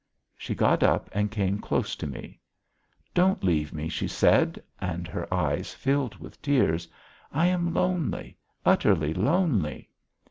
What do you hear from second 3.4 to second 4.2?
leave me," she